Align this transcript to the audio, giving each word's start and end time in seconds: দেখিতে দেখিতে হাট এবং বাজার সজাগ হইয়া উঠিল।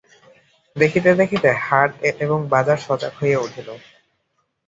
দেখিতে 0.75 1.09
দেখিতে 1.15 1.49
হাট 1.61 1.91
এবং 2.23 2.39
বাজার 2.53 2.79
সজাগ 2.85 3.13
হইয়া 3.19 3.39
উঠিল। 3.39 3.67